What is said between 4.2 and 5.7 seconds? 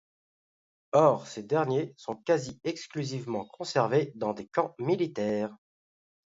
les camps militaires.